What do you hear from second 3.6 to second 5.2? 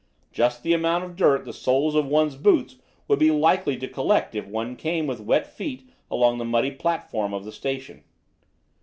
to collect if one came with